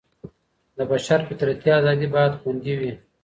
د 0.77 0.79
بشر 0.91 1.19
فطرتي 1.27 1.69
ازادي 1.79 2.07
بايد 2.13 2.33
خوندي 2.41 2.73
وي. 2.79 2.93